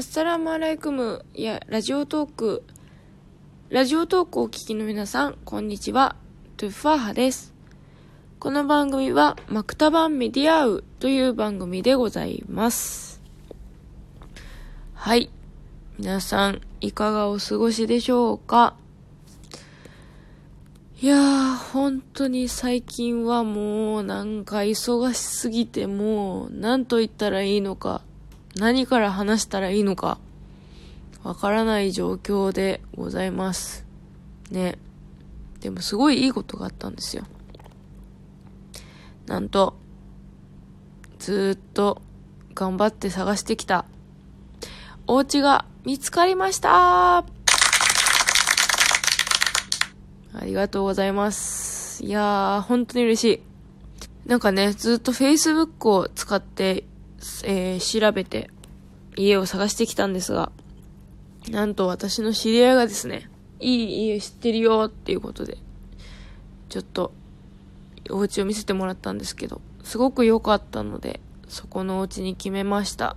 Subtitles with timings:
[0.00, 2.62] アッサラムアライクムやラジオトーク
[3.68, 6.16] ラジオトークをお聞きの皆さんこんにちは。
[6.56, 7.52] トゥファーハです。
[8.38, 13.20] この番組はマクタバンメディアウという番組でございます。
[14.94, 15.28] はい。
[15.98, 18.76] 皆さんいかがお過ごしでしょうか？
[21.02, 28.00] いやー、本当に最近はもうなんか忙しすぎてもう何と言ったらいいのか。
[28.56, 30.18] 何から話したらいいのか、
[31.22, 33.84] わからない状況でございます。
[34.50, 34.78] ね。
[35.60, 37.24] でもすごいいいことがあったんですよ。
[39.26, 39.74] なんと、
[41.18, 42.00] ずっと
[42.54, 43.84] 頑張って探してきた、
[45.06, 47.24] お家が見つかりましたあ
[50.42, 52.02] りがとうございます。
[52.04, 53.40] いやー、本当に嬉しい。
[54.28, 56.84] なんかね、ずっと Facebook を使って
[57.44, 58.50] えー、調べて
[59.16, 60.52] 家を探してきたんですが、
[61.50, 65.58] なんと私の知り合いがですね、いい家知ってるよっていうことで、
[66.68, 67.12] ちょっと
[68.10, 73.16] お家を見せてもらったんですけど、すごく良かったので、そこのお家に決めました。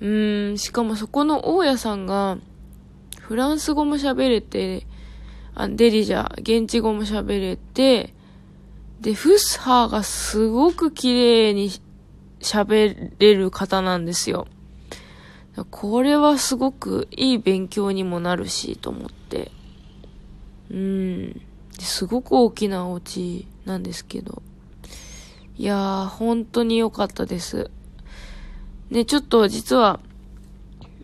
[0.00, 2.38] うーん、しかもそこの大家さんが、
[3.18, 4.86] フランス語も喋れて、
[5.54, 8.14] あデリジャー、現地語も喋れて、
[9.00, 11.70] で、フスハーがすごく綺麗に
[12.40, 14.46] 喋れる方なんですよ。
[15.70, 19.50] これはすごくいい勉強にもなるし、と思って。
[20.70, 21.40] うん。
[21.78, 24.42] すごく大きなお家なんですけど。
[25.56, 27.70] いやー、本当に良かったです。
[28.90, 30.00] ね、ちょっと実は、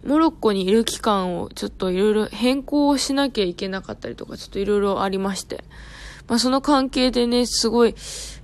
[0.05, 5.65] モロッコにいる期間をちょっといろいろ変更をしなきゃいけなかったりとか、ちょっといろいろありまして。
[6.29, 7.95] まあその関係でね、すごい、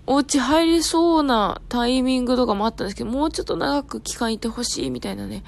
[0.07, 5.45] お家入れそうなタイミングとかもあったんですけど、もうちょっと長く期間いてほしいみたいなね、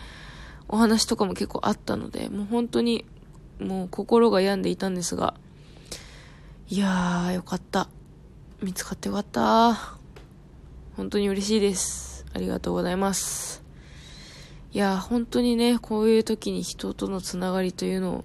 [0.69, 3.05] お話とかも結構あったので、もう本当に、
[3.58, 5.34] もう心が病んでいたんですが、
[6.69, 7.88] いやー、よかった。
[8.62, 9.98] 見つかってよかった。
[10.96, 12.24] 本当に嬉しいです。
[12.33, 13.62] ありがとうございます。
[14.73, 18.24] いやー、本当にね、こういう時に人とのつながりというのを、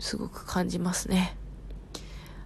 [0.00, 1.36] すごく感じますね。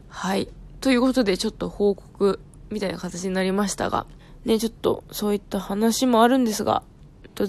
[0.09, 0.49] はい。
[0.81, 2.41] ということで、ちょっと報告
[2.71, 4.07] みたいな形になりましたが、
[4.45, 6.83] ね、ちょっとそういった話もあるんですが、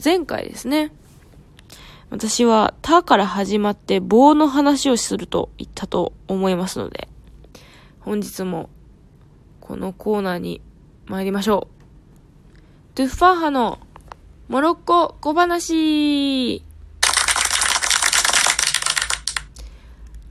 [0.03, 0.91] 前回ですね、
[2.09, 7.07] 私は、たから始まって棒の話をすると言ったと思いますので、
[7.99, 8.69] 本日も
[9.61, 10.61] このコーナーに
[11.05, 11.67] 参りましょ
[12.91, 12.95] う。
[12.95, 13.79] トゥッファーハの
[14.47, 16.63] モロッコ小話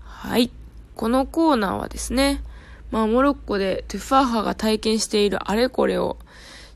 [0.02, 0.50] はい。
[0.96, 2.42] このコーナーはですね、
[2.90, 6.18] まあ、モロッコでトゥファーハが体験しているあれこれを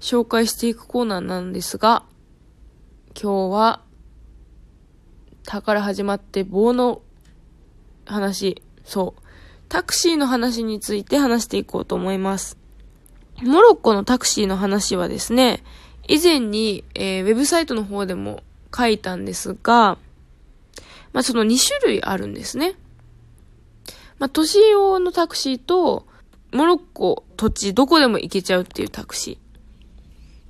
[0.00, 2.04] 紹介していくコーナーなんですが、
[3.20, 3.82] 今日は、
[5.44, 7.02] たから始まって棒の
[8.04, 9.22] 話、そう、
[9.68, 12.58] タクシーの話について話していこうと思います。
[13.42, 15.62] モロッコのタクシーの話はですね、
[16.08, 18.42] 以前に、えー、ウェブサイトの方でも
[18.76, 19.98] 書いたんですが、
[21.12, 22.74] まあ、その2種類あるんですね。
[24.22, 26.06] まあ、都市用のタクシーと、
[26.52, 29.32] モロッコ土地どこでも行けちゃうっていうタクシ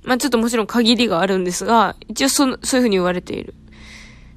[0.03, 0.07] ー。
[0.07, 3.55] まあ、ちょっともちろん限りがあるんですが、一応その、そういうふうに言われている。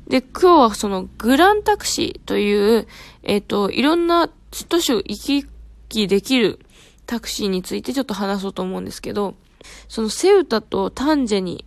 [0.08, 2.88] で、今日はそのグランタクシーという、
[3.24, 4.30] えっ、ー、と、いろんな
[4.70, 5.46] 都市を行き
[5.90, 6.58] 来できる
[7.04, 9.34] タクシーについてちょっと話そうと思うんですけど、
[9.90, 11.66] そのセウタとタンジェに、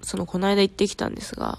[0.00, 1.58] そのこの間行ってきたんですが、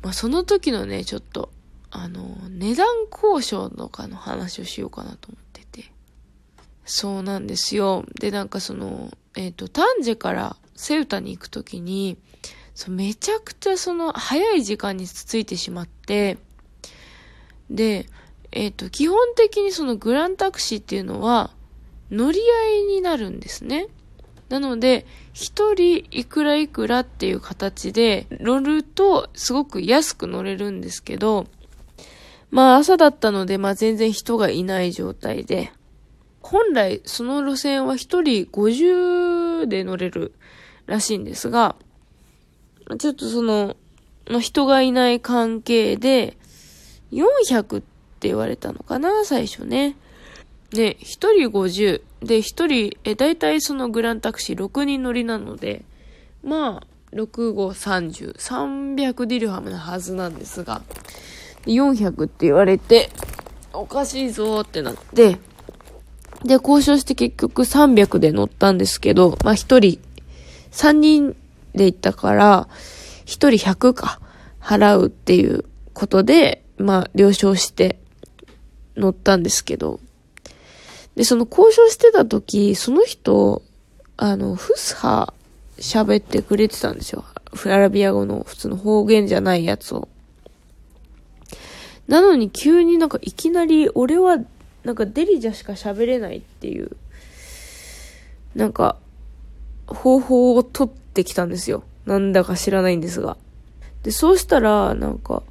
[0.00, 1.50] まあその時のね、ちょっと
[1.90, 5.92] あの、値段交渉とかの話をしようかなと思ってて。
[6.84, 8.04] そうなんですよ。
[8.18, 12.16] で、なんかその、えっ、ー、と、タンジェからセウタに行くときに、
[12.74, 16.38] そうめちゃくちゃその、早い時間につついてしまって、
[17.68, 18.06] で、
[18.52, 21.50] えっ、ー、と、基本的にそのグランタクシーっていうのは、
[22.10, 23.88] 乗り合いになるんですね。
[24.48, 31.46] なので、一人いくらいくらっていう形で乗るとすごく安く乗れるんですけど、
[32.50, 35.72] まあ朝だったので、まあ全然人がいない状態で、
[36.42, 40.32] 本来その路線は一人50で乗れる
[40.86, 41.76] らしいんですが、
[42.98, 43.76] ちょっとその、
[44.26, 46.36] の人がいない関係で、
[47.12, 49.96] 400って言われたのかな、最初ね。
[50.70, 52.02] で、一人50。
[52.22, 55.84] で、一人、え、大体そのグランタクシー6人乗りなので、
[56.44, 60.82] まあ、6、5、30、300ディルハムなはずなんですが、
[61.66, 63.10] 400って言われて、
[63.72, 65.38] おかしいぞってなって、
[66.44, 70.00] で、交渉して結局300で乗ったんですけど、まあ、1人、
[70.72, 71.36] 3人
[71.74, 72.68] で行ったから、
[73.26, 74.20] 1人100か。
[74.60, 75.64] 払うっていう
[75.94, 77.98] ことで、まあ、了承して
[78.96, 80.00] 乗ったんですけど、
[81.16, 83.62] で、その交渉してた時、その人、
[84.16, 85.32] あの、フスハ
[85.78, 87.24] 喋ってくれてたんですよ。
[87.64, 90.08] アラビア語の普通の方言じゃないやつを。
[92.10, 94.38] なのに急になんかいきなり俺は
[94.82, 96.96] なんかデリジャしか喋れないっていう、
[98.56, 98.96] なんか
[99.86, 101.84] 方法を取ってきたんですよ。
[102.06, 103.36] なんだか知らないんですが。
[104.02, 105.44] で、そうしたら、なんか、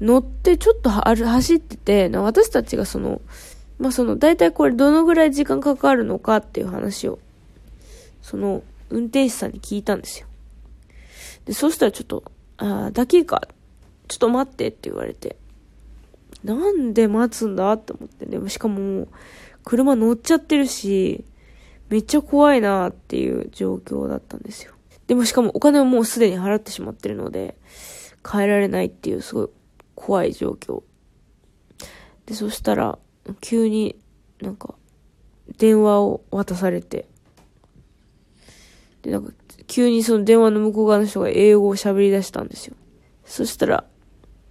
[0.00, 3.20] 乗ってちょっと走ってて、私たちがその、
[3.78, 7.18] まあ、その、大体これどのぐらい時間かかるのかっていう話を、
[8.22, 10.26] その、運転手さんに聞いたんですよ。
[11.44, 12.24] で、そしたらちょっと、
[12.56, 13.48] ああ、だけか、
[14.08, 15.36] ちょっと待ってって言われて、
[16.44, 19.08] なんで待つんだって思って、でもしかも、
[19.64, 21.24] 車乗っちゃってるし、
[21.88, 24.72] めっちゃ怖いなっていう状況だったんですよ。
[25.06, 27.56] でもしかもお金をもうすでに払ってしまってるので、
[28.28, 29.48] 変えられないっていうすごい
[29.94, 30.82] 怖い状況。
[32.26, 32.98] で、そしたら、
[33.40, 33.96] 急に
[34.40, 34.74] なんか、
[35.58, 37.06] 電話を渡されて、
[39.02, 39.32] で、なんか、
[39.66, 42.74] 急にその電話の向こう側の人が英語を喋り出したんですよ。
[43.24, 43.84] そしたら、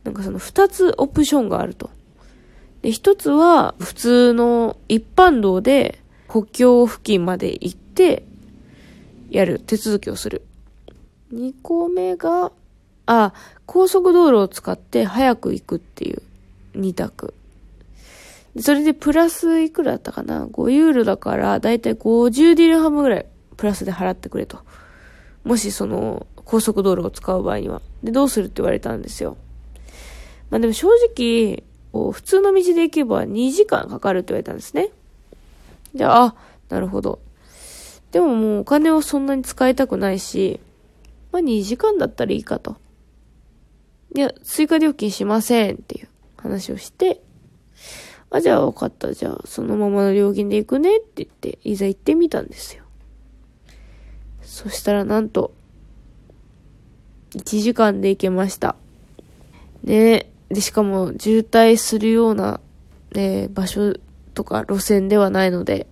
[0.05, 1.89] なんかその二つオプションがあると。
[2.83, 8.23] で、一つは普通の一般道で国境付近まで行って、
[9.31, 10.45] やる、手続きをする。
[11.31, 12.51] 二個目が、
[13.07, 13.33] あ、
[13.65, 16.21] 高速道路を使って早く行くっていう
[16.75, 17.33] 二択。
[18.59, 23.25] それでプラスいくらだったかな ?5 ユーロだからだいたい50ディルハムぐらい
[23.57, 24.59] プラスで払ってくれと。
[25.43, 27.81] もしその高速道路を使う場合には。
[28.03, 29.37] で、どうするって言われたんですよ。
[30.49, 31.63] まあでも正直、
[32.11, 34.89] 普通の道で行けば2時間かかるって言われたんですね。
[35.93, 36.35] じゃあ、あ、
[36.69, 37.19] なるほど。
[38.11, 40.59] でももうお金をそんなに使いたくないし、
[41.31, 42.77] まあ2時間だったらいいかと。
[44.15, 46.07] いや、追加料金しませんっていう
[46.37, 47.21] 話をして、
[48.29, 49.13] あ、じゃあ分かった。
[49.13, 52.83] じゃあそのままの料金で行くねって言って、いざ行ってみたんですよ。
[54.41, 55.53] そしたらなんと、
[57.35, 58.75] 1時間で行けました。
[59.83, 62.61] ねで、しかも渋滞するような、
[63.13, 63.93] ね、場所
[64.33, 65.85] とか路線ではないので、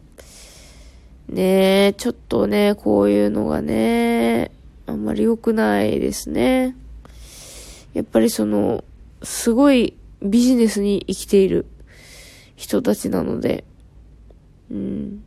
[1.28, 4.52] ねえちょっとね、こういうのがね、
[4.86, 6.78] あんまり良くないですね。
[7.94, 8.86] やっぱりその、
[9.22, 11.66] すごいビジネスに生きている
[12.56, 13.66] 人たちなので、
[14.72, 15.24] うん。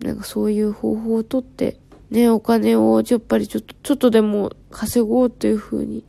[0.00, 1.76] なんかそういう方法をとって、
[2.10, 6.04] ね、お金をやっぱりちょっと、ちょっとでも稼ごうというふうに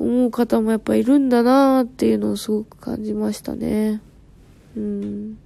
[0.00, 4.00] 思う方もやっぱいるんだなーっていうのをすごく感じましたね。
[4.76, 5.38] うん。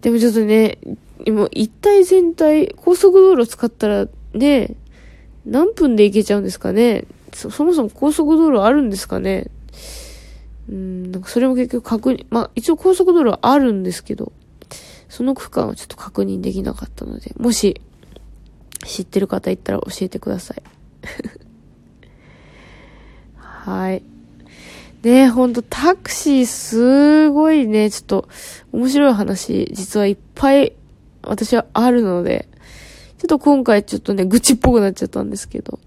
[0.00, 0.78] でもちょっとね、
[1.24, 4.76] 今一体全体、高速道路使ったらね、
[5.44, 9.46] 何分で行けちゃうんですかねそそもそも高速道路あるんですかね
[10.68, 14.32] うん、なんかそれも結局確認、まあ一応高速道路あるんですけど、
[15.08, 17.80] その区間はちょっと確認できなかったので、もし
[18.84, 20.62] 知ってる方いたら教えてください。
[23.66, 24.02] はい。
[25.02, 28.28] ねほんとタクシーすごいね、ちょっと
[28.70, 30.72] 面白い話、実はいっぱい
[31.24, 32.48] 私はあるので、
[33.18, 35.80] ちょっと今回ちょっとね、愚痴っぽくなっちゃったんですけど、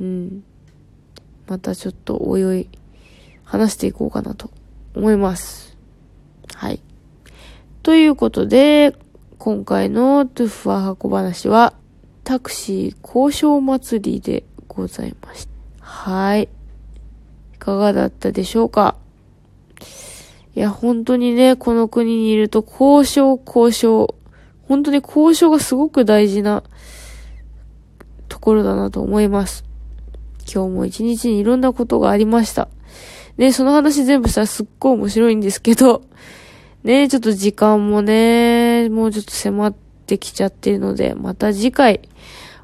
[0.00, 0.42] うん。
[1.46, 2.68] またちょっとおいおい
[3.44, 4.50] 話していこうかなと
[4.96, 5.76] 思います。
[6.54, 6.80] はい。
[7.84, 8.96] ということで、
[9.38, 11.74] 今回のトゥファ箱話は、
[12.24, 15.52] タクシー交渉祭りでございました。
[15.80, 16.48] はい。
[17.62, 18.96] いかがだったでしょうか？
[20.56, 24.16] いや、本当にね、この国にいると交渉、交渉。
[24.66, 26.64] 本当に交渉がすごく大事な
[28.28, 29.64] ところだなと思います。
[30.52, 32.68] 今日も一日にいろんなことがありました。
[33.36, 36.02] ね、その話全部したらすっごい面白いんですけど、
[36.82, 39.74] ね、ちょっと時間もね、もうちょっと迫っ
[40.06, 42.00] てきちゃってるので、また次回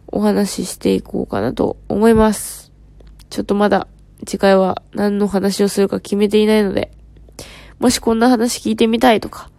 [0.09, 2.73] お話ししていこうかなと思います。
[3.31, 3.87] ちょっとまだ
[4.27, 6.91] 次回は何の話をするか決めていないので、
[7.79, 9.51] もしこんな話聞いてみたいとか、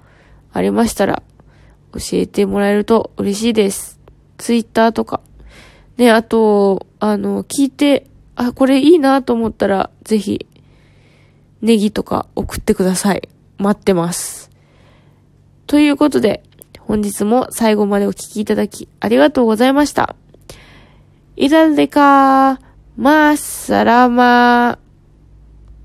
[0.52, 1.24] ありましたら、
[1.94, 4.00] 教えてもらえると嬉しいです。
[4.38, 5.22] ツイッターとか。
[5.98, 10.46] ね、あと、あの、聞いて、あ、これいいなと思ったら、ぜひ、
[11.62, 13.28] ネギとか送ってください。
[13.58, 14.50] 待ってます。
[15.68, 16.44] ということで、
[16.80, 20.16] 本日も最後までお聴きいただきありがとうございました。
[21.36, 22.60] イラデカー、
[23.02, 24.89] マッサラマー。